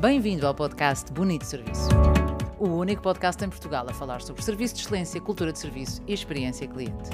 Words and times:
Bem-vindo 0.00 0.46
ao 0.46 0.54
podcast 0.54 1.12
Bonito 1.12 1.44
Serviço. 1.44 1.88
O 2.56 2.68
único 2.68 3.02
podcast 3.02 3.44
em 3.44 3.50
Portugal 3.50 3.84
a 3.88 3.92
falar 3.92 4.22
sobre 4.22 4.40
serviço 4.42 4.76
de 4.76 4.82
excelência, 4.82 5.20
cultura 5.20 5.52
de 5.52 5.58
serviço 5.58 6.00
e 6.06 6.14
experiência 6.14 6.68
cliente. 6.68 7.10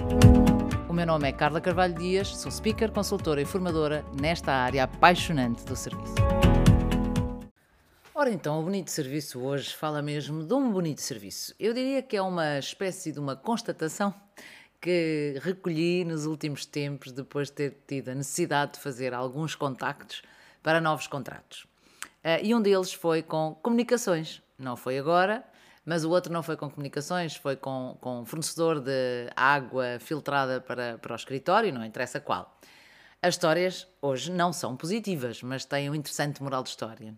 O 0.87 0.93
meu 0.93 1.07
nome 1.07 1.27
é 1.27 1.33
Carla 1.33 1.63
Carvalho 1.63 1.95
Dias, 1.95 2.37
sou 2.37 2.53
speaker, 2.53 2.93
consultora 2.93 3.41
e 3.41 3.47
formadora 3.47 4.05
nesta 4.21 4.53
área 4.53 4.85
apaixonante 4.85 5.65
do 5.65 5.75
serviço. 5.75 6.15
Ora 8.15 8.31
então, 8.31 8.61
o 8.61 8.63
Bonito 8.65 8.91
Serviço 8.91 9.41
hoje 9.41 9.73
fala 9.73 10.03
mesmo 10.03 10.45
de 10.45 10.53
um 10.53 10.71
bonito 10.71 11.01
serviço. 11.01 11.55
Eu 11.59 11.73
diria 11.73 12.03
que 12.03 12.19
é 12.19 12.21
uma 12.21 12.59
espécie 12.59 13.13
de 13.13 13.19
uma 13.19 13.35
constatação 13.35 14.13
que 14.79 15.41
recolhi 15.43 16.05
nos 16.05 16.27
últimos 16.27 16.67
tempos, 16.67 17.13
depois 17.13 17.49
de 17.49 17.55
ter 17.55 17.79
tido 17.87 18.11
a 18.11 18.15
necessidade 18.15 18.75
de 18.75 18.81
fazer 18.81 19.15
alguns 19.15 19.55
contactos 19.55 20.21
para 20.63 20.83
novos 20.83 21.07
contratos. 21.07 21.67
Uh, 22.25 22.41
e 22.43 22.55
um 22.55 22.63
deles 22.63 22.93
foi 22.93 23.23
com 23.23 23.55
comunicações. 23.63 24.43
Não 24.59 24.77
foi 24.77 24.99
agora, 24.99 25.45
mas 25.85 26.05
o 26.05 26.11
outro 26.11 26.33
não 26.33 26.43
foi 26.43 26.57
com 26.57 26.71
comunicações, 26.71 27.37
foi 27.37 27.55
com, 27.55 27.99
com 28.01 28.21
um 28.21 28.25
fornecedor 28.25 28.81
de 28.81 29.29
água 29.37 29.99
filtrada 30.01 30.61
para, 30.61 30.97
para 30.97 31.13
o 31.13 31.17
escritório, 31.17 31.73
não 31.73 31.85
interessa 31.85 32.19
qual. 32.19 32.59
As 33.21 33.35
histórias 33.35 33.87
hoje 34.01 34.31
não 34.31 34.53
são 34.53 34.77
positivas, 34.77 35.43
mas 35.43 35.65
têm 35.65 35.91
um 35.91 35.95
interessante 35.95 36.43
moral 36.43 36.63
de 36.63 36.71
história. 36.71 37.15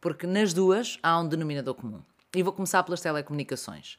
Porque 0.00 0.26
nas 0.26 0.52
duas 0.52 0.98
há 1.02 1.18
um 1.18 1.28
denominador 1.28 1.74
comum. 1.74 2.00
E 2.34 2.42
vou 2.42 2.52
começar 2.52 2.82
pelas 2.84 3.00
telecomunicações. 3.00 3.98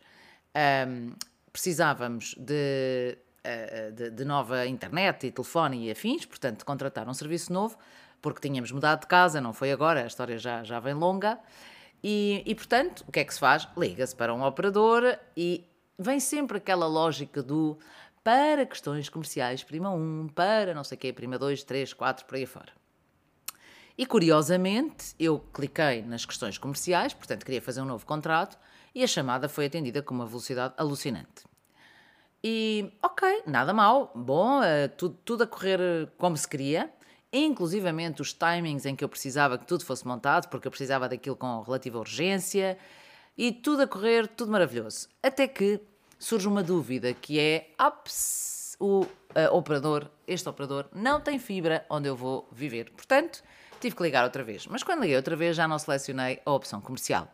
Um, 0.87 1.13
precisávamos 1.51 2.35
de, 2.37 3.17
uh, 3.45 3.91
de, 3.91 4.11
de 4.11 4.25
nova 4.25 4.65
internet 4.67 5.27
e 5.27 5.31
telefone 5.31 5.87
e 5.87 5.91
afins, 5.91 6.25
portanto, 6.25 6.65
contratar 6.65 7.07
um 7.09 7.13
serviço 7.13 7.51
novo 7.51 7.77
porque 8.21 8.47
tínhamos 8.47 8.71
mudado 8.71 9.01
de 9.01 9.07
casa, 9.07 9.39
não 9.41 9.53
foi 9.53 9.71
agora, 9.71 10.03
a 10.03 10.07
história 10.07 10.37
já, 10.37 10.63
já 10.63 10.79
vem 10.79 10.93
longa. 10.93 11.39
E, 12.03 12.43
e 12.45 12.55
portanto, 12.55 13.03
o 13.07 13.11
que 13.11 13.19
é 13.19 13.23
que 13.23 13.33
se 13.33 13.39
faz? 13.39 13.67
Liga-se 13.77 14.15
para 14.15 14.33
um 14.33 14.43
operador 14.43 15.17
e 15.35 15.65
vem 15.97 16.19
sempre 16.19 16.57
aquela 16.57 16.87
lógica 16.87 17.43
do 17.43 17.77
para 18.23 18.65
questões 18.65 19.09
comerciais, 19.09 19.63
prima 19.63 19.89
1, 19.89 20.29
para 20.35 20.73
não 20.73 20.83
sei 20.83 20.97
o 20.97 20.99
quê, 20.99 21.13
prima 21.13 21.37
2, 21.37 21.63
3, 21.63 21.93
4, 21.93 22.25
por 22.25 22.35
aí 22.35 22.45
fora. 22.45 22.71
E 23.97 24.05
curiosamente, 24.05 25.13
eu 25.19 25.39
cliquei 25.53 26.01
nas 26.01 26.25
questões 26.25 26.57
comerciais, 26.57 27.13
portanto 27.13 27.45
queria 27.45 27.61
fazer 27.61 27.81
um 27.81 27.85
novo 27.85 28.05
contrato, 28.05 28.57
e 28.93 29.03
a 29.03 29.07
chamada 29.07 29.49
foi 29.49 29.65
atendida 29.65 30.01
com 30.01 30.13
uma 30.13 30.25
velocidade 30.25 30.73
alucinante. 30.77 31.43
E, 32.43 32.93
ok, 33.03 33.43
nada 33.45 33.73
mal, 33.73 34.11
bom, 34.15 34.61
uh, 34.61 34.87
tudo, 34.95 35.17
tudo 35.25 35.43
a 35.43 35.47
correr 35.47 36.09
como 36.17 36.37
se 36.37 36.47
queria 36.47 36.89
inclusivamente 37.31 38.21
os 38.21 38.33
timings 38.33 38.85
em 38.85 38.95
que 38.95 39.03
eu 39.03 39.09
precisava 39.09 39.57
que 39.57 39.65
tudo 39.65 39.85
fosse 39.85 40.07
montado, 40.07 40.47
porque 40.49 40.67
eu 40.67 40.71
precisava 40.71 41.07
daquilo 41.07 41.35
com 41.35 41.61
relativa 41.61 41.99
urgência, 41.99 42.77
e 43.37 43.51
tudo 43.51 43.83
a 43.83 43.87
correr, 43.87 44.27
tudo 44.27 44.51
maravilhoso. 44.51 45.07
Até 45.23 45.47
que 45.47 45.79
surge 46.17 46.47
uma 46.47 46.61
dúvida 46.61 47.13
que 47.13 47.39
é, 47.39 47.69
ups, 47.79 48.75
o 48.79 49.03
uh, 49.03 49.07
operador, 49.51 50.09
este 50.27 50.47
operador, 50.49 50.87
não 50.93 51.21
tem 51.21 51.39
fibra 51.39 51.85
onde 51.89 52.09
eu 52.09 52.15
vou 52.15 52.47
viver. 52.51 52.91
Portanto, 52.91 53.41
tive 53.79 53.95
que 53.95 54.03
ligar 54.03 54.23
outra 54.23 54.43
vez. 54.43 54.67
Mas 54.67 54.83
quando 54.83 55.01
liguei 55.01 55.15
outra 55.15 55.35
vez 55.35 55.55
já 55.55 55.67
não 55.67 55.79
selecionei 55.79 56.41
a 56.45 56.51
opção 56.51 56.81
comercial. 56.81 57.33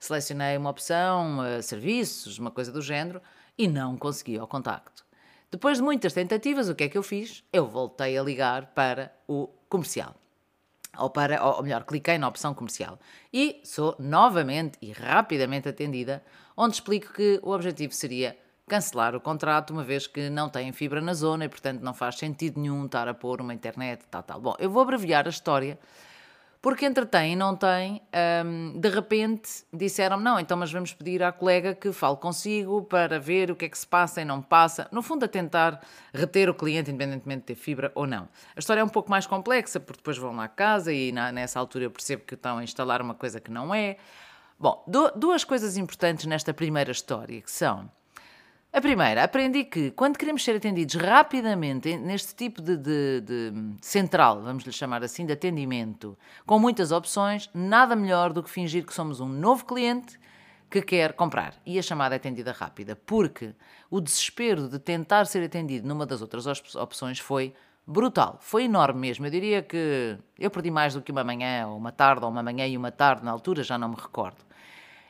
Selecionei 0.00 0.56
uma 0.56 0.70
opção, 0.70 1.38
uh, 1.38 1.62
serviços, 1.62 2.38
uma 2.38 2.50
coisa 2.50 2.72
do 2.72 2.82
género, 2.82 3.22
e 3.56 3.66
não 3.68 3.96
consegui 3.96 4.38
o 4.38 4.46
contacto. 4.46 5.07
Depois 5.50 5.78
de 5.78 5.82
muitas 5.82 6.12
tentativas, 6.12 6.68
o 6.68 6.74
que 6.74 6.84
é 6.84 6.88
que 6.88 6.98
eu 6.98 7.02
fiz? 7.02 7.42
Eu 7.50 7.66
voltei 7.66 8.18
a 8.18 8.22
ligar 8.22 8.66
para 8.74 9.12
o 9.26 9.48
comercial. 9.68 10.14
Ou, 10.98 11.08
para, 11.08 11.42
ou 11.42 11.62
melhor, 11.62 11.84
cliquei 11.84 12.18
na 12.18 12.28
opção 12.28 12.52
comercial. 12.52 12.98
E 13.32 13.60
sou 13.64 13.96
novamente 13.98 14.76
e 14.82 14.92
rapidamente 14.92 15.68
atendida, 15.68 16.22
onde 16.54 16.74
explico 16.74 17.14
que 17.14 17.40
o 17.42 17.50
objetivo 17.50 17.94
seria 17.94 18.36
cancelar 18.68 19.16
o 19.16 19.20
contrato, 19.20 19.72
uma 19.72 19.82
vez 19.82 20.06
que 20.06 20.28
não 20.28 20.50
têm 20.50 20.70
fibra 20.72 21.00
na 21.00 21.14
zona 21.14 21.46
e, 21.46 21.48
portanto, 21.48 21.80
não 21.80 21.94
faz 21.94 22.16
sentido 22.16 22.60
nenhum 22.60 22.84
estar 22.84 23.08
a 23.08 23.14
pôr 23.14 23.40
uma 23.40 23.54
internet, 23.54 24.04
tal, 24.10 24.22
tal. 24.22 24.40
Bom, 24.40 24.54
eu 24.58 24.70
vou 24.70 24.82
abreviar 24.82 25.26
a 25.26 25.30
história 25.30 25.78
porque 26.60 26.84
entretém 26.84 27.34
e 27.34 27.36
não 27.36 27.54
tem, 27.54 28.02
um, 28.44 28.80
de 28.80 28.88
repente 28.88 29.64
disseram-me, 29.72 30.24
não, 30.24 30.40
então 30.40 30.56
mas 30.56 30.72
vamos 30.72 30.92
pedir 30.92 31.22
à 31.22 31.30
colega 31.30 31.74
que 31.74 31.92
fale 31.92 32.16
consigo 32.16 32.82
para 32.82 33.20
ver 33.20 33.50
o 33.50 33.56
que 33.56 33.66
é 33.66 33.68
que 33.68 33.78
se 33.78 33.86
passa 33.86 34.20
e 34.20 34.24
não 34.24 34.42
passa. 34.42 34.88
No 34.90 35.00
fundo, 35.00 35.24
a 35.24 35.28
tentar 35.28 35.80
reter 36.12 36.50
o 36.50 36.54
cliente, 36.54 36.90
independentemente 36.90 37.40
de 37.40 37.46
ter 37.46 37.54
fibra 37.54 37.92
ou 37.94 38.06
não. 38.06 38.28
A 38.56 38.58
história 38.58 38.80
é 38.80 38.84
um 38.84 38.88
pouco 38.88 39.08
mais 39.08 39.26
complexa, 39.26 39.78
porque 39.78 40.00
depois 40.00 40.18
vão 40.18 40.34
lá 40.34 40.44
a 40.44 40.48
casa 40.48 40.92
e 40.92 41.12
na, 41.12 41.30
nessa 41.30 41.60
altura 41.60 41.84
eu 41.84 41.90
percebo 41.90 42.24
que 42.24 42.34
estão 42.34 42.58
a 42.58 42.64
instalar 42.64 43.00
uma 43.00 43.14
coisa 43.14 43.40
que 43.40 43.50
não 43.50 43.72
é. 43.74 43.96
Bom, 44.58 44.82
do, 44.88 45.12
duas 45.12 45.44
coisas 45.44 45.76
importantes 45.76 46.26
nesta 46.26 46.52
primeira 46.52 46.90
história, 46.90 47.40
que 47.40 47.50
são 47.50 47.88
a 48.70 48.80
primeira, 48.82 49.24
aprendi 49.24 49.64
que 49.64 49.90
quando 49.92 50.18
queremos 50.18 50.44
ser 50.44 50.56
atendidos 50.56 50.94
rapidamente 50.94 51.96
neste 51.96 52.34
tipo 52.34 52.60
de, 52.60 52.76
de, 52.76 53.20
de, 53.22 53.52
central, 53.80 54.42
vamos 54.42 54.62
lhe 54.64 54.72
chamar 54.72 55.02
assim, 55.02 55.24
de 55.24 55.32
atendimento, 55.32 56.16
com 56.44 56.58
muitas 56.58 56.92
opções, 56.92 57.48
nada 57.54 57.96
melhor 57.96 58.30
do 58.32 58.42
que 58.42 58.50
fingir 58.50 58.84
que 58.84 58.92
somos 58.92 59.20
um 59.20 59.28
novo 59.28 59.64
cliente 59.64 60.20
que 60.70 60.82
quer 60.82 61.14
comprar. 61.14 61.54
E 61.64 61.78
a 61.78 61.82
chamada 61.82 62.14
é 62.14 62.16
atendida 62.16 62.52
rápida, 62.52 62.94
porque 62.94 63.54
o 63.90 64.02
desespero 64.02 64.68
de 64.68 64.78
tentar 64.78 65.24
ser 65.24 65.42
atendido 65.42 65.88
numa 65.88 66.04
das 66.04 66.20
outras 66.20 66.46
opções 66.76 67.18
foi 67.18 67.54
brutal, 67.86 68.36
foi 68.38 68.64
enorme 68.64 69.00
mesmo. 69.00 69.24
Eu 69.24 69.30
diria 69.30 69.62
que 69.62 70.18
eu 70.38 70.50
perdi 70.50 70.70
mais 70.70 70.92
do 70.92 71.00
que 71.00 71.10
uma 71.10 71.24
manhã, 71.24 71.66
ou 71.68 71.78
uma 71.78 71.90
tarde, 71.90 72.22
ou 72.22 72.30
uma 72.30 72.42
manhã 72.42 72.66
e 72.66 72.76
uma 72.76 72.92
tarde, 72.92 73.24
na 73.24 73.30
altura 73.30 73.62
já 73.62 73.78
não 73.78 73.88
me 73.88 73.96
recordo. 73.96 74.44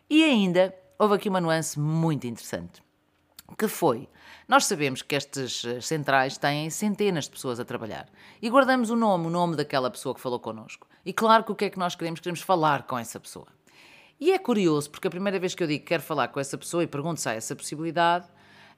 E 0.08 0.22
ainda 0.22 0.72
houve 0.96 1.16
aqui 1.16 1.28
uma 1.28 1.40
nuance 1.40 1.78
muito 1.78 2.24
interessante 2.24 2.87
que 3.56 3.68
foi. 3.68 4.08
Nós 4.46 4.66
sabemos 4.66 5.02
que 5.02 5.14
estas 5.14 5.64
eh, 5.64 5.80
centrais 5.80 6.36
têm 6.38 6.70
centenas 6.70 7.24
de 7.24 7.30
pessoas 7.30 7.60
a 7.60 7.64
trabalhar 7.64 8.08
e 8.40 8.48
guardamos 8.48 8.90
o 8.90 8.96
nome, 8.96 9.26
o 9.26 9.30
nome 9.30 9.56
daquela 9.56 9.90
pessoa 9.90 10.14
que 10.14 10.20
falou 10.20 10.38
connosco. 10.38 10.86
E 11.04 11.12
claro 11.12 11.44
que 11.44 11.52
o 11.52 11.54
que 11.54 11.66
é 11.66 11.70
que 11.70 11.78
nós 11.78 11.94
queremos? 11.94 12.20
Queremos 12.20 12.40
falar 12.40 12.84
com 12.84 12.98
essa 12.98 13.18
pessoa. 13.18 13.46
E 14.20 14.32
é 14.32 14.38
curioso, 14.38 14.90
porque 14.90 15.06
a 15.06 15.10
primeira 15.10 15.38
vez 15.38 15.54
que 15.54 15.62
eu 15.62 15.66
digo 15.66 15.80
que 15.80 15.88
quero 15.88 16.02
falar 16.02 16.28
com 16.28 16.40
essa 16.40 16.58
pessoa 16.58 16.82
e 16.82 16.86
pergunto 16.86 17.20
se 17.20 17.28
há 17.28 17.34
essa 17.34 17.54
possibilidade, 17.54 18.26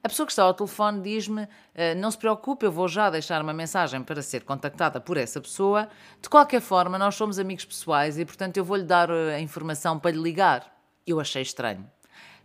a 0.03 0.09
pessoa 0.09 0.25
que 0.25 0.31
está 0.31 0.43
ao 0.43 0.53
telefone 0.53 1.01
diz-me: 1.01 1.47
eh, 1.75 1.93
Não 1.93 2.09
se 2.09 2.17
preocupe, 2.17 2.65
eu 2.65 2.71
vou 2.71 2.87
já 2.87 3.09
deixar 3.09 3.41
uma 3.41 3.53
mensagem 3.53 4.03
para 4.03 4.21
ser 4.21 4.43
contactada 4.43 4.99
por 4.99 5.15
essa 5.15 5.39
pessoa. 5.39 5.87
De 6.19 6.27
qualquer 6.27 6.61
forma, 6.61 6.97
nós 6.97 7.15
somos 7.15 7.37
amigos 7.37 7.65
pessoais 7.65 8.17
e, 8.17 8.25
portanto, 8.25 8.57
eu 8.57 8.65
vou-lhe 8.65 8.83
dar 8.83 9.09
eh, 9.09 9.35
a 9.35 9.39
informação 9.39 9.99
para 9.99 10.11
lhe 10.11 10.21
ligar. 10.21 10.75
Eu 11.05 11.19
achei 11.19 11.41
estranho. 11.43 11.89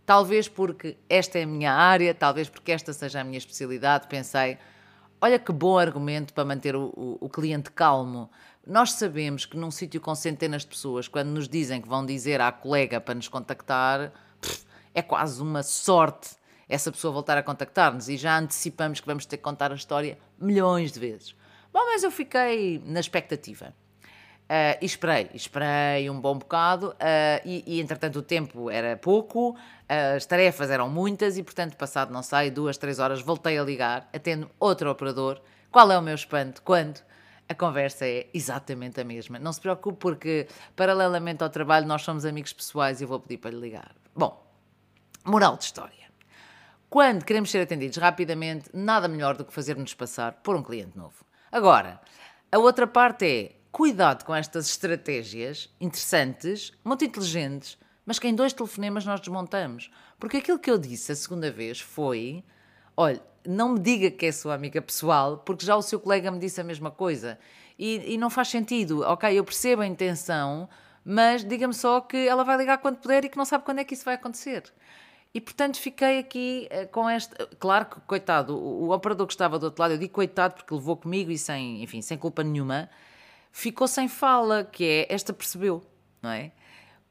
Talvez 0.07 0.47
porque 0.47 0.95
esta 1.09 1.37
é 1.37 1.43
a 1.43 1.45
minha 1.45 1.73
área, 1.73 2.15
talvez 2.15 2.47
porque 2.47 2.71
esta 2.71 2.93
seja 2.93 3.19
a 3.19 3.25
minha 3.25 3.37
especialidade, 3.37 4.07
pensei, 4.07 4.57
olha 5.19 5.37
que 5.37 5.51
bom 5.51 5.77
argumento 5.77 6.33
para 6.33 6.45
manter 6.45 6.77
o, 6.77 6.93
o, 6.95 7.17
o 7.25 7.29
cliente 7.29 7.69
calmo. 7.71 8.31
Nós 8.65 8.93
sabemos 8.93 9.45
que 9.45 9.57
num 9.57 9.69
sítio 9.69 9.99
com 9.99 10.15
centenas 10.15 10.61
de 10.61 10.69
pessoas, 10.69 11.09
quando 11.09 11.27
nos 11.27 11.49
dizem 11.49 11.81
que 11.81 11.89
vão 11.89 12.05
dizer 12.05 12.39
à 12.39 12.49
colega 12.53 13.01
para 13.01 13.15
nos 13.15 13.27
contactar, 13.27 14.13
é 14.95 15.01
quase 15.01 15.41
uma 15.41 15.61
sorte 15.61 16.37
essa 16.69 16.89
pessoa 16.89 17.11
voltar 17.11 17.37
a 17.37 17.43
contactar-nos 17.43 18.07
e 18.07 18.15
já 18.15 18.39
antecipamos 18.39 19.01
que 19.01 19.07
vamos 19.07 19.25
ter 19.25 19.35
que 19.35 19.43
contar 19.43 19.73
a 19.73 19.75
história 19.75 20.17
milhões 20.39 20.93
de 20.93 21.01
vezes. 21.01 21.35
Bom, 21.73 21.81
mas 21.85 22.03
eu 22.03 22.11
fiquei 22.11 22.81
na 22.85 23.01
expectativa. 23.01 23.73
Uh, 24.47 24.79
e 24.81 24.85
esperei, 24.85 25.29
esperei 25.33 26.09
um 26.09 26.21
bom 26.21 26.37
bocado 26.37 26.91
uh, 26.91 26.95
e, 27.43 27.65
e, 27.67 27.81
entretanto 27.81 28.19
o 28.19 28.21
tempo 28.21 28.69
era 28.69 28.95
pouco, 28.95 29.49
uh, 29.49 30.15
as 30.15 30.25
tarefas 30.25 30.71
eram 30.71 30.89
muitas 30.89 31.37
e 31.37 31.43
portanto 31.43 31.75
passado, 31.75 32.13
não 32.13 32.23
sei, 32.23 32.49
duas, 32.49 32.77
três 32.77 32.97
horas 32.97 33.19
voltei 33.19 33.57
a 33.59 33.63
ligar, 33.63 34.07
atendo 34.13 34.49
outro 34.57 34.89
operador. 34.89 35.41
Qual 35.69 35.91
é 35.91 35.97
o 35.97 36.01
meu 36.01 36.15
espanto? 36.15 36.61
Quando? 36.61 37.01
A 37.49 37.53
conversa 37.53 38.05
é 38.05 38.27
exatamente 38.33 39.01
a 39.01 39.03
mesma. 39.03 39.37
Não 39.37 39.51
se 39.51 39.59
preocupe 39.59 39.99
porque 39.99 40.47
paralelamente 40.77 41.43
ao 41.43 41.49
trabalho 41.49 41.85
nós 41.85 42.01
somos 42.01 42.23
amigos 42.23 42.53
pessoais 42.53 43.01
e 43.01 43.03
eu 43.03 43.07
vou 43.07 43.19
pedir 43.19 43.39
para 43.39 43.51
lhe 43.51 43.59
ligar. 43.59 43.93
Bom, 44.15 44.45
moral 45.25 45.57
de 45.57 45.65
história. 45.65 46.07
Quando 46.89 47.25
queremos 47.25 47.51
ser 47.51 47.59
atendidos 47.59 47.97
rapidamente, 47.97 48.69
nada 48.73 49.09
melhor 49.09 49.35
do 49.35 49.43
que 49.43 49.51
fazer-nos 49.51 49.93
passar 49.93 50.33
por 50.41 50.55
um 50.55 50.63
cliente 50.63 50.97
novo. 50.97 51.25
Agora, 51.51 51.99
a 52.49 52.57
outra 52.57 52.87
parte 52.87 53.25
é 53.25 53.56
cuidado 53.71 54.23
com 54.23 54.33
estas 54.33 54.69
estratégias 54.69 55.69
interessantes, 55.79 56.71
muito 56.83 57.03
inteligentes, 57.05 57.77
mas 58.05 58.19
que 58.19 58.27
em 58.27 58.33
dois 58.35 58.53
telefonemas 58.53 59.05
nós 59.05 59.19
desmontamos. 59.19 59.91
Porque 60.19 60.37
aquilo 60.37 60.59
que 60.59 60.71
eu 60.71 60.77
disse 60.77 61.11
a 61.11 61.15
segunda 61.15 61.51
vez 61.51 61.79
foi: 61.79 62.43
olha, 62.95 63.21
não 63.45 63.73
me 63.73 63.79
diga 63.79 64.09
que 64.09 64.25
é 64.25 64.31
sua 64.31 64.55
amiga 64.55 64.81
pessoal, 64.81 65.37
porque 65.39 65.65
já 65.65 65.75
o 65.75 65.81
seu 65.81 65.99
colega 65.99 66.31
me 66.31 66.39
disse 66.39 66.59
a 66.59 66.63
mesma 66.63 66.91
coisa. 66.91 67.37
E, 67.77 68.13
e 68.13 68.17
não 68.17 68.29
faz 68.29 68.47
sentido. 68.47 69.01
Ok, 69.01 69.31
eu 69.31 69.43
percebo 69.43 69.83
a 69.83 69.85
intenção, 69.85 70.67
mas 71.05 71.43
diga-me 71.43 71.73
só 71.73 72.01
que 72.01 72.17
ela 72.27 72.43
vai 72.43 72.57
ligar 72.57 72.79
quando 72.79 72.97
puder 72.97 73.25
e 73.25 73.29
que 73.29 73.37
não 73.37 73.45
sabe 73.45 73.63
quando 73.63 73.79
é 73.79 73.83
que 73.83 73.93
isso 73.93 74.05
vai 74.05 74.15
acontecer. 74.15 74.63
E 75.33 75.41
portanto 75.41 75.77
fiquei 75.77 76.19
aqui 76.19 76.67
uh, 76.71 76.87
com 76.87 77.09
este. 77.09 77.35
Claro 77.59 77.85
que, 77.85 77.99
coitado, 78.01 78.57
o, 78.57 78.85
o, 78.87 78.91
operador 78.91 79.27
que 79.27 79.33
estava 79.33 79.59
do 79.59 79.65
outro 79.65 79.81
lado, 79.81 79.93
eu 79.93 79.97
digo 79.97 80.13
coitado 80.13 80.55
porque 80.55 80.73
levou 80.73 80.97
comigo 80.97 81.29
e 81.29 81.37
sem, 81.37 81.83
enfim, 81.83 82.01
sem 82.01 82.17
culpa 82.17 82.43
nenhuma 82.43 82.89
ficou 83.57 83.87
sem 83.87 84.07
fala, 84.07 84.63
que 84.63 84.85
é 84.85 85.13
esta 85.13 85.33
percebeu. 85.33 85.83
não 86.21 86.29
é? 86.29 86.51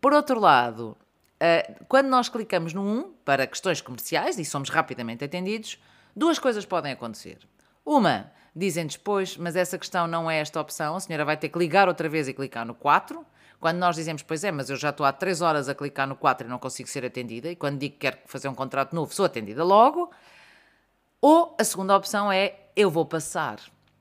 Por 0.01 0.13
outro 0.13 0.39
lado, 0.39 0.97
uh, 1.43 1.85
quando 1.89 2.07
nós 2.07 2.29
clicamos 2.29 2.73
no 2.73 2.83
1 2.83 3.15
para 3.25 3.49
questões 3.49 3.81
comerciais 3.81 4.39
e 4.39 4.45
somos 4.45 4.69
rapidamente 4.69 5.25
atendidos, 5.25 5.77
duas 6.15 6.39
coisas 6.39 6.65
podem 6.65 6.93
acontecer. 6.93 7.39
Uma, 7.85 8.31
dizem 8.55 8.87
depois, 8.87 9.37
mas 9.37 9.57
essa 9.57 9.77
questão 9.77 10.07
não 10.07 10.31
é 10.31 10.39
esta 10.39 10.61
opção, 10.61 10.95
a 10.95 11.01
senhora 11.01 11.25
vai 11.25 11.37
ter 11.37 11.49
que 11.49 11.59
ligar 11.59 11.89
outra 11.89 12.09
vez 12.09 12.29
e 12.29 12.33
clicar 12.33 12.65
no 12.65 12.77
4. 12.77 13.27
Quando 13.59 13.79
nós 13.79 13.97
dizemos, 13.97 14.23
pois 14.23 14.45
é, 14.45 14.53
mas 14.53 14.71
eu 14.71 14.77
já 14.77 14.91
estou 14.91 15.05
há 15.05 15.13
3 15.13 15.41
horas 15.41 15.69
a 15.69 15.75
clicar 15.75 16.07
no 16.07 16.15
4 16.15 16.47
e 16.47 16.51
não 16.51 16.61
consigo 16.61 16.89
ser 16.89 17.05
atendida, 17.05 17.51
e 17.51 17.57
quando 17.57 17.77
digo 17.77 17.95
que 17.95 18.01
quero 18.03 18.19
fazer 18.27 18.47
um 18.47 18.55
contrato 18.55 18.95
novo, 18.95 19.13
sou 19.13 19.25
atendida 19.25 19.65
logo. 19.65 20.13
Ou 21.21 21.57
a 21.59 21.65
segunda 21.65 21.97
opção 21.97 22.31
é, 22.31 22.55
eu 22.77 22.89
vou 22.89 23.05
passar. 23.05 23.59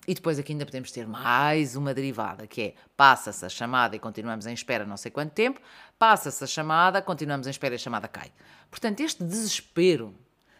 E 0.08 0.14
depois 0.14 0.38
aqui 0.38 0.52
ainda 0.52 0.66
podemos 0.66 0.92
ter 0.92 1.08
mais 1.08 1.76
uma 1.76 1.94
derivada, 1.94 2.46
que 2.46 2.62
é 2.62 2.74
passa-se 2.96 3.46
a 3.46 3.50
chamada 3.50 3.96
e 3.96 4.00
continuamos 4.00 4.46
em 4.46 4.54
espera 4.54 4.86
não 4.86 4.98
sei 4.98 5.12
quanto 5.12 5.32
tempo, 5.32 5.60
passa-se 5.98 6.44
a 6.44 6.48
chamada, 6.48 7.02
continuamos 7.02 7.48
em 7.48 7.50
espera 7.50 7.74
e 7.74 7.78
a 7.78 7.80
chamada 7.80 8.08
cai. 8.08 8.32
Portanto, 8.70 9.00
este 9.00 9.24
desespero 9.24 10.16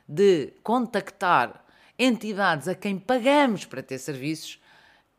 de 0.08 0.54
contactar 0.64 1.64
entidades 1.98 2.68
a 2.68 2.76
quem 2.76 2.98
pagamos 2.98 3.66
para 3.66 3.84
ter 3.84 3.98
serviços 4.00 4.60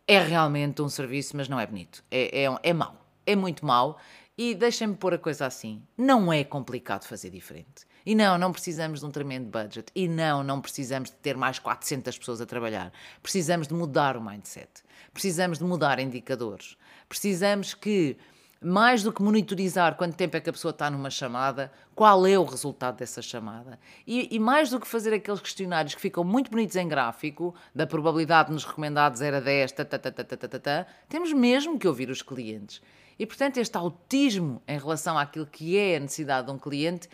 é 0.07 0.21
realmente 0.21 0.83
um 0.83 0.89
serviço, 0.89 1.37
mas 1.37 1.49
não 1.49 1.59
é 1.59 1.67
bonito. 1.67 2.05
É, 2.11 2.45
é, 2.45 2.59
é 2.63 2.73
mau. 2.73 3.05
É 3.25 3.35
muito 3.35 3.67
mau. 3.67 3.99
E 4.39 4.55
deixem-me 4.55 4.95
pôr 4.95 5.15
a 5.15 5.19
coisa 5.19 5.47
assim: 5.47 5.83
não 5.97 6.33
é 6.33 6.45
complicado 6.45 7.05
fazer 7.05 7.31
diferente. 7.31 7.87
E 8.07 8.15
não, 8.15 8.39
não 8.39 8.53
precisamos 8.53 9.01
de 9.01 9.07
um 9.07 9.11
tremendo 9.11 9.51
budget. 9.51 9.91
E 9.93 10.07
não, 10.07 10.45
não 10.45 10.61
precisamos 10.61 11.11
de 11.11 11.17
ter 11.17 11.37
mais 11.37 11.59
400 11.59 12.17
pessoas 12.17 12.41
a 12.41 12.47
trabalhar. 12.47 12.93
Precisamos 13.21 13.67
de 13.67 13.75
mudar 13.75 14.17
o 14.17 14.23
mindset. 14.23 14.71
Precisamos 15.13 15.59
de 15.59 15.65
mudar 15.65 15.99
indicadores. 15.99 16.77
Precisamos 17.09 17.75
que, 17.75 18.17
mais 18.63 19.03
do 19.03 19.13
que 19.13 19.21
monitorizar 19.21 19.97
quanto 19.97 20.15
tempo 20.15 20.37
é 20.37 20.41
que 20.41 20.49
a 20.49 20.53
pessoa 20.53 20.71
está 20.71 20.89
numa 20.89 21.11
chamada, 21.11 21.73
qual 21.97 22.25
é 22.29 22.39
o 22.39 22.45
resultado 22.45 22.99
dessa 22.99 23.21
chamada. 23.21 23.77
E, 24.07 24.29
e 24.31 24.39
mais 24.39 24.71
do 24.71 24.79
que 24.79 24.87
fazer 24.87 25.13
aqueles 25.13 25.41
questionários 25.41 25.97
que 25.97 26.01
ficam 26.01 26.23
muito 26.23 26.49
bonitos 26.49 26.77
em 26.77 26.87
gráfico, 26.87 27.57
da 27.75 27.89
probabilidade 27.89 28.49
de 28.49 28.55
nos 28.55 28.65
recomendar 28.65 29.11
de 29.11 29.19
0 29.19 29.39
a 29.39 29.41
10, 29.41 29.73
ta, 29.73 29.85
ta, 29.85 29.99
ta, 29.99 30.13
ta, 30.13 30.25
ta, 30.25 30.49
ta, 30.49 30.59
ta, 30.61 30.87
temos 31.09 31.33
mesmo 31.33 31.77
que 31.77 31.89
ouvir 31.89 32.09
os 32.09 32.23
clientes. 32.23 32.81
E, 33.19 33.25
portanto, 33.25 33.57
este 33.57 33.77
autismo 33.77 34.63
em 34.69 34.79
relação 34.79 35.17
àquilo 35.17 35.47
que 35.47 35.77
é 35.79 35.97
a 35.97 36.01
necessidade 36.01 36.47
de 36.47 36.53
um 36.53 36.59
cliente 36.59 37.09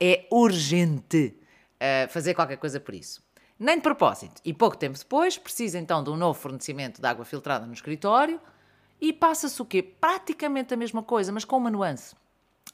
é 0.00 0.26
urgente 0.30 1.34
uh, 1.74 2.08
fazer 2.08 2.34
qualquer 2.34 2.56
coisa 2.56 2.78
por 2.78 2.94
isso. 2.94 3.22
Nem 3.58 3.76
de 3.76 3.82
propósito. 3.82 4.40
E 4.44 4.54
pouco 4.54 4.76
tempo 4.76 4.96
depois, 4.96 5.36
precisa 5.36 5.78
então 5.78 6.02
de 6.04 6.10
um 6.10 6.16
novo 6.16 6.38
fornecimento 6.38 7.00
de 7.00 7.06
água 7.06 7.24
filtrada 7.24 7.66
no 7.66 7.72
escritório 7.72 8.40
e 9.00 9.12
passa-se 9.12 9.60
o 9.60 9.64
quê? 9.64 9.82
Praticamente 9.82 10.72
a 10.74 10.76
mesma 10.76 11.02
coisa, 11.02 11.32
mas 11.32 11.44
com 11.44 11.56
uma 11.56 11.70
nuance. 11.70 12.14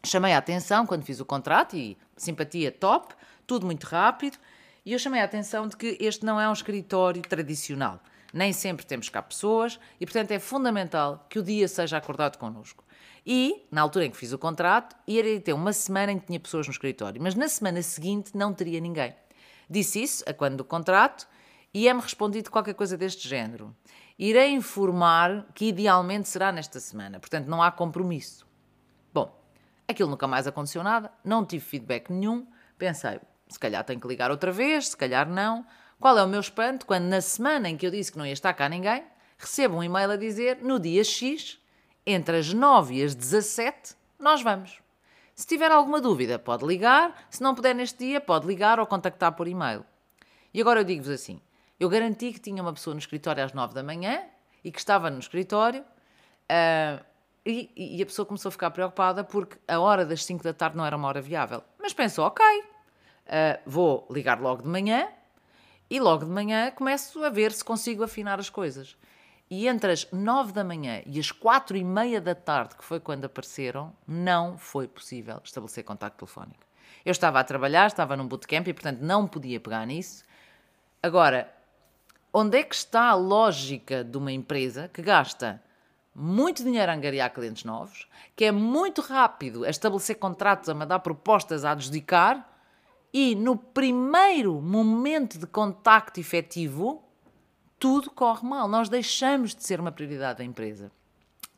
Chamei 0.04 0.32
a 0.34 0.38
atenção 0.38 0.86
quando 0.86 1.04
fiz 1.04 1.20
o 1.20 1.24
contrato 1.24 1.76
e 1.76 1.96
simpatia 2.16 2.70
top, 2.70 3.14
tudo 3.46 3.64
muito 3.64 3.84
rápido, 3.84 4.36
e 4.84 4.92
eu 4.92 4.98
chamei 4.98 5.20
a 5.22 5.24
atenção 5.24 5.66
de 5.66 5.76
que 5.76 5.96
este 5.98 6.24
não 6.26 6.38
é 6.38 6.48
um 6.48 6.52
escritório 6.52 7.22
tradicional. 7.22 7.98
Nem 8.32 8.52
sempre 8.52 8.84
temos 8.84 9.08
cá 9.08 9.22
pessoas 9.22 9.78
e, 9.98 10.04
portanto, 10.04 10.32
é 10.32 10.38
fundamental 10.38 11.24
que 11.30 11.38
o 11.38 11.42
dia 11.42 11.68
seja 11.68 11.96
acordado 11.96 12.36
connosco. 12.36 12.83
E, 13.26 13.66
na 13.70 13.80
altura 13.80 14.04
em 14.04 14.10
que 14.10 14.16
fiz 14.16 14.32
o 14.32 14.38
contrato, 14.38 14.94
ia 15.06 15.40
ter 15.40 15.52
uma 15.52 15.72
semana 15.72 16.12
em 16.12 16.18
que 16.18 16.26
tinha 16.26 16.38
pessoas 16.38 16.66
no 16.66 16.72
escritório, 16.72 17.22
mas 17.22 17.34
na 17.34 17.48
semana 17.48 17.80
seguinte 17.80 18.36
não 18.36 18.52
teria 18.52 18.80
ninguém. 18.80 19.14
Disse 19.68 20.02
isso 20.02 20.24
a 20.28 20.34
quando 20.34 20.58
do 20.58 20.64
contrato 20.64 21.26
e 21.72 21.88
é-me 21.88 22.00
respondido 22.00 22.50
qualquer 22.50 22.74
coisa 22.74 22.96
deste 22.96 23.26
género. 23.26 23.74
Irei 24.18 24.50
informar 24.50 25.46
que 25.54 25.66
idealmente 25.66 26.28
será 26.28 26.52
nesta 26.52 26.78
semana, 26.78 27.18
portanto 27.18 27.46
não 27.46 27.62
há 27.62 27.72
compromisso. 27.72 28.46
Bom, 29.12 29.34
aquilo 29.88 30.10
nunca 30.10 30.28
mais 30.28 30.46
aconteceu 30.46 30.82
nada, 30.84 31.10
não 31.24 31.44
tive 31.44 31.64
feedback 31.64 32.10
nenhum, 32.10 32.46
pensei, 32.78 33.18
se 33.48 33.58
calhar 33.58 33.82
tenho 33.84 34.00
que 34.00 34.06
ligar 34.06 34.30
outra 34.30 34.52
vez, 34.52 34.88
se 34.88 34.96
calhar 34.96 35.28
não. 35.28 35.66
Qual 35.98 36.18
é 36.18 36.22
o 36.22 36.28
meu 36.28 36.40
espanto 36.40 36.84
quando 36.84 37.04
na 37.04 37.20
semana 37.20 37.68
em 37.68 37.76
que 37.76 37.86
eu 37.86 37.90
disse 37.90 38.12
que 38.12 38.18
não 38.18 38.26
ia 38.26 38.32
estar 38.32 38.52
cá 38.52 38.68
ninguém, 38.68 39.02
recebo 39.38 39.76
um 39.76 39.82
e-mail 39.82 40.10
a 40.10 40.16
dizer 40.16 40.58
no 40.62 40.78
dia 40.78 41.02
X 41.02 41.58
entre 42.06 42.38
as 42.38 42.52
9 42.52 42.94
e 42.94 43.02
as 43.02 43.14
17, 43.14 43.94
nós 44.18 44.42
vamos. 44.42 44.80
Se 45.34 45.46
tiver 45.46 45.70
alguma 45.72 46.00
dúvida, 46.00 46.38
pode 46.38 46.64
ligar. 46.64 47.26
Se 47.28 47.42
não 47.42 47.54
puder 47.54 47.74
neste 47.74 47.98
dia, 47.98 48.20
pode 48.20 48.46
ligar 48.46 48.78
ou 48.78 48.86
contactar 48.86 49.32
por 49.32 49.48
e-mail. 49.48 49.84
E 50.52 50.60
agora 50.60 50.80
eu 50.80 50.84
digo-vos 50.84 51.10
assim: 51.10 51.40
eu 51.78 51.88
garanti 51.88 52.32
que 52.32 52.38
tinha 52.38 52.62
uma 52.62 52.72
pessoa 52.72 52.94
no 52.94 53.00
escritório 53.00 53.42
às 53.42 53.52
9 53.52 53.74
da 53.74 53.82
manhã 53.82 54.22
e 54.62 54.70
que 54.70 54.78
estava 54.78 55.10
no 55.10 55.18
escritório. 55.18 55.82
Uh, 56.44 57.04
e, 57.44 57.70
e, 57.76 58.02
a 58.02 58.06
pessoa 58.06 58.24
começou 58.24 58.48
a 58.48 58.52
ficar 58.52 58.70
preocupada 58.70 59.22
porque 59.22 59.58
a 59.68 59.78
hora 59.78 60.06
das 60.06 60.24
5 60.24 60.42
da 60.42 60.54
tarde 60.54 60.76
não 60.76 60.86
era 60.86 60.96
uma 60.96 61.08
hora 61.08 61.20
viável. 61.20 61.62
Mas 61.80 61.92
pensou: 61.92 62.24
ok, 62.24 62.44
uh, 62.46 63.60
vou 63.66 64.06
ligar 64.10 64.40
logo 64.40 64.62
de 64.62 64.68
manhã 64.68 65.08
e 65.90 65.98
logo 65.98 66.24
de 66.24 66.30
manhã 66.30 66.70
começo 66.70 67.22
a 67.24 67.28
ver 67.28 67.52
se 67.52 67.64
consigo 67.64 68.04
afinar 68.04 68.38
as 68.38 68.48
coisas. 68.48 68.96
E 69.50 69.68
entre 69.68 69.92
as 69.92 70.10
9 70.10 70.52
da 70.52 70.64
manhã 70.64 71.02
e 71.06 71.20
as 71.20 71.30
4 71.30 71.76
e 71.76 71.84
meia 71.84 72.20
da 72.20 72.34
tarde, 72.34 72.76
que 72.76 72.84
foi 72.84 72.98
quando 72.98 73.26
apareceram, 73.26 73.92
não 74.06 74.56
foi 74.56 74.88
possível 74.88 75.40
estabelecer 75.44 75.84
contacto 75.84 76.24
telefónico. 76.24 76.64
Eu 77.04 77.12
estava 77.12 77.38
a 77.38 77.44
trabalhar, 77.44 77.86
estava 77.86 78.16
num 78.16 78.26
bootcamp 78.26 78.66
e, 78.66 78.72
portanto, 78.72 79.00
não 79.00 79.26
podia 79.26 79.60
pegar 79.60 79.86
nisso. 79.86 80.24
Agora, 81.02 81.52
onde 82.32 82.58
é 82.58 82.62
que 82.62 82.74
está 82.74 83.10
a 83.10 83.14
lógica 83.14 84.02
de 84.02 84.16
uma 84.16 84.32
empresa 84.32 84.88
que 84.88 85.02
gasta 85.02 85.62
muito 86.14 86.64
dinheiro 86.64 86.90
a 86.90 86.94
angariar 86.94 87.32
clientes 87.32 87.64
novos, 87.64 88.08
que 88.34 88.44
é 88.44 88.52
muito 88.52 89.02
rápido 89.02 89.64
a 89.64 89.70
estabelecer 89.70 90.16
contratos, 90.16 90.68
a 90.68 90.74
mandar 90.74 91.00
propostas 91.00 91.64
a 91.64 91.72
adjudicar 91.72 92.50
e 93.12 93.34
no 93.34 93.56
primeiro 93.56 94.60
momento 94.60 95.38
de 95.38 95.46
contacto 95.46 96.18
efetivo 96.18 97.03
tudo 97.84 98.10
corre 98.10 98.48
mal. 98.48 98.66
Nós 98.66 98.88
deixamos 98.88 99.54
de 99.54 99.62
ser 99.62 99.78
uma 99.78 99.92
prioridade 99.92 100.38
da 100.38 100.44
empresa. 100.44 100.90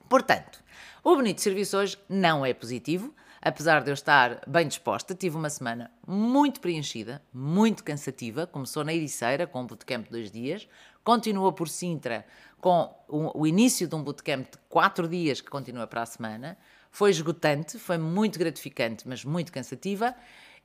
Portanto, 0.08 0.60
o 1.04 1.14
Bonito 1.14 1.40
Serviço 1.40 1.76
hoje 1.76 1.96
não 2.08 2.44
é 2.44 2.52
positivo. 2.52 3.14
Apesar 3.40 3.84
de 3.84 3.90
eu 3.90 3.94
estar 3.94 4.40
bem 4.44 4.66
disposta, 4.66 5.14
tive 5.14 5.36
uma 5.36 5.48
semana 5.48 5.88
muito 6.04 6.60
preenchida, 6.60 7.22
muito 7.32 7.84
cansativa. 7.84 8.44
Começou 8.44 8.82
na 8.82 8.92
Ericeira, 8.92 9.46
com 9.46 9.60
um 9.60 9.66
bootcamp 9.68 10.06
de 10.06 10.10
dois 10.10 10.32
dias, 10.32 10.66
continua 11.04 11.52
por 11.52 11.68
Sintra, 11.68 12.26
com 12.60 12.92
o, 13.06 13.46
início 13.46 13.86
de 13.86 13.94
um 13.94 14.02
bootcamp 14.02 14.50
de 14.50 14.58
quatro 14.68 15.06
dias, 15.06 15.40
que 15.40 15.48
continua 15.48 15.86
para 15.86 16.02
a 16.02 16.06
semana. 16.06 16.58
Foi 16.90 17.10
esgotante, 17.10 17.78
foi 17.78 17.98
muito 17.98 18.36
gratificante, 18.36 19.06
mas 19.06 19.24
muito 19.24 19.52
cansativa. 19.52 20.12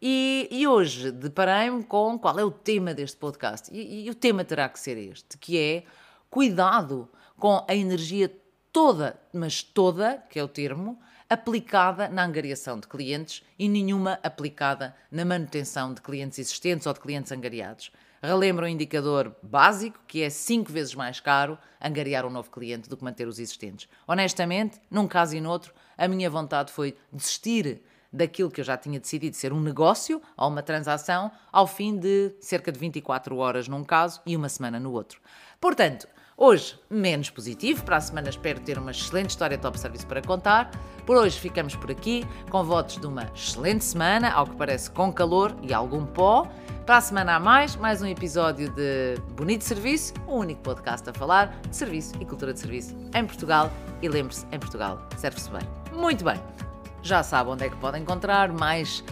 E, 0.02 0.48
e 0.50 0.68
hoje 0.68 1.12
deparei-me 1.12 1.84
com 1.84 2.18
qual 2.18 2.40
é 2.40 2.44
o 2.44 2.50
tema 2.50 2.94
deste 2.94 3.18
podcast. 3.18 3.70
E, 3.72 4.06
e 4.06 4.10
o 4.10 4.16
tema 4.16 4.44
terá 4.44 4.68
que 4.68 4.80
ser 4.80 4.98
este, 4.98 5.38
que 5.38 5.60
é 5.60 5.84
cuidado 6.30 7.08
com 7.38 7.64
a 7.68 7.76
energia 7.76 8.32
toda, 8.72 9.20
mas 9.32 9.62
toda, 9.62 10.24
que 10.30 10.40
é 10.40 10.44
o 10.44 10.48
termo, 10.48 11.00
aplicada 11.30 12.10
na 12.10 12.26
angariação 12.26 12.80
de 12.80 12.88
clientes 12.88 13.44
e 13.58 13.70
nenhuma 13.70 14.20
aplicada 14.24 14.96
na 15.12 15.24
manutenção 15.24 15.94
de 15.94 16.02
clientes 16.02 16.40
existentes 16.40 16.88
ou 16.88 16.94
de 16.94 17.00
clientes 17.00 17.32
angariados. 17.32 17.92
Relembro 18.24 18.66
o 18.66 18.68
um 18.68 18.72
indicador 18.72 19.36
básico, 19.42 20.00
que 20.08 20.22
é 20.22 20.30
5 20.30 20.72
vezes 20.72 20.94
mais 20.94 21.20
caro 21.20 21.58
angariar 21.82 22.26
um 22.26 22.30
novo 22.30 22.52
cliente 22.52 22.90
do 22.90 22.98
que 22.98 23.04
manter 23.04 23.28
os 23.28 23.40
existentes. 23.40 23.88
Honestamente, 24.08 24.80
num 24.92 25.08
caso 25.08 25.36
e 25.36 25.42
noutro, 25.42 25.74
a 25.98 26.08
minha 26.08 26.30
vontade 26.30 26.72
foi 26.72 26.96
desistir 27.12 27.82
daquilo 28.12 28.52
que 28.52 28.62
eu 28.62 28.66
já 28.66 28.78
tinha 28.78 29.00
decidido 29.00 29.36
ser 29.36 29.54
um 29.54 29.60
negócio 29.60 30.22
ou 30.38 30.50
uma 30.50 30.62
transação 30.62 31.32
ao 31.52 31.68
fim 31.68 31.98
de 31.98 32.34
cerca 32.40 32.72
de 32.72 32.80
24 32.80 33.38
horas 33.38 33.68
num 33.68 33.84
caso 33.84 34.22
e 34.26 34.36
uma 34.36 34.50
semana 34.50 34.80
no 34.80 34.92
outro. 34.92 35.20
Portanto, 35.60 36.08
Hoje, 36.44 36.76
menos 36.90 37.30
positivo. 37.30 37.84
Para 37.84 37.98
a 37.98 38.02
semana, 38.02 38.28
espero 38.28 38.60
ter 38.60 38.76
uma 38.80 38.90
excelente 38.90 39.30
história 39.30 39.60
top 39.60 39.80
service 39.80 40.04
para 40.04 40.24
contar. 40.24 40.72
Por 41.06 41.16
hoje, 41.16 41.40
ficamos 41.40 41.76
por 41.76 41.92
aqui, 41.92 42.26
com 42.50 42.64
votos 42.64 42.98
de 42.98 43.06
uma 43.06 43.30
excelente 43.36 43.86
semana, 43.86 44.32
ao 44.32 44.48
que 44.48 44.56
parece 44.56 44.90
com 44.90 45.14
calor 45.14 45.56
e 45.62 45.72
algum 45.72 46.04
pó. 46.04 46.48
Para 46.84 46.98
a 46.98 47.02
semana 47.02 47.36
há 47.36 47.40
mais, 47.40 47.76
mais 47.76 48.02
um 48.02 48.08
episódio 48.08 48.72
de 48.72 49.22
Bonito 49.36 49.64
Serviço, 49.64 50.16
o 50.26 50.38
único 50.38 50.62
podcast 50.62 51.08
a 51.08 51.14
falar 51.14 51.62
de 51.70 51.76
serviço 51.76 52.16
e 52.20 52.26
cultura 52.26 52.54
de 52.54 52.60
serviço 52.60 52.98
em 53.14 53.24
Portugal. 53.24 53.72
E 54.02 54.10
lembre-se, 54.10 54.48
em 54.52 54.58
Portugal 54.58 55.00
serve-se 55.18 55.48
bem. 55.52 55.62
Muito 55.94 56.24
bem! 56.26 56.71
Já 57.02 57.24
sabe 57.24 57.50
onde 57.50 57.66
é 57.66 57.70
que 57.70 57.76
pode 57.78 57.98
encontrar 58.00 58.52
mais 58.52 59.00
uh, 59.00 59.06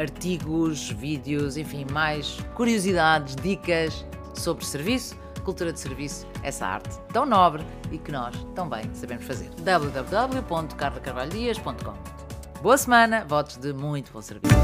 artigos, 0.00 0.90
vídeos, 0.90 1.56
enfim, 1.56 1.84
mais 1.90 2.38
curiosidades, 2.54 3.34
dicas 3.36 4.04
sobre 4.34 4.64
serviço, 4.64 5.16
cultura 5.44 5.72
de 5.72 5.80
serviço, 5.80 6.26
essa 6.42 6.66
arte 6.66 6.98
tão 7.12 7.26
nobre 7.26 7.62
e 7.90 7.98
que 7.98 8.10
nós 8.10 8.34
também 8.54 8.82
sabemos 8.94 9.24
fazer. 9.24 9.50
www.carlacarvalhodias.com 9.60 12.14
Boa 12.62 12.78
semana, 12.78 13.26
votos 13.28 13.58
de 13.58 13.74
muito 13.74 14.10
bom 14.12 14.22
serviço. 14.22 14.54